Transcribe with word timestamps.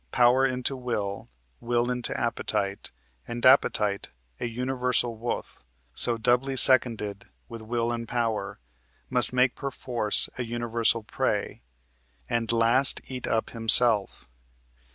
Power 0.11 0.47
into 0.47 0.75
will, 0.75 1.29
will 1.59 1.91
into 1.91 2.19
appetite; 2.19 2.89
And 3.27 3.45
appetite, 3.45 4.09
a 4.39 4.47
universal 4.47 5.15
wolf, 5.15 5.61
So 5.93 6.17
doubly 6.17 6.55
seconded 6.55 7.25
with 7.47 7.61
will 7.61 7.91
and 7.91 8.07
power, 8.07 8.57
Must 9.11 9.31
make 9.31 9.53
perforce 9.53 10.27
an 10.39 10.45
universal 10.45 11.03
prey, 11.03 11.61
And 12.27 12.51
last 12.51 13.01
eat 13.11 13.27
up 13.27 13.51
himself. 13.51 14.27